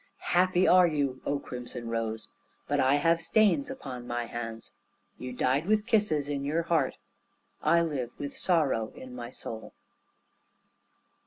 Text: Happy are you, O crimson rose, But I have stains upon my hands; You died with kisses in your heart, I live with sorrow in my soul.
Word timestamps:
Happy 0.33 0.67
are 0.67 0.87
you, 0.87 1.21
O 1.27 1.37
crimson 1.37 1.87
rose, 1.87 2.31
But 2.67 2.79
I 2.79 2.95
have 2.95 3.21
stains 3.21 3.69
upon 3.69 4.07
my 4.07 4.25
hands; 4.25 4.71
You 5.19 5.31
died 5.31 5.67
with 5.67 5.85
kisses 5.85 6.27
in 6.27 6.43
your 6.43 6.63
heart, 6.63 6.95
I 7.61 7.83
live 7.83 8.09
with 8.17 8.35
sorrow 8.35 8.87
in 8.95 9.13
my 9.13 9.29
soul. 9.29 9.73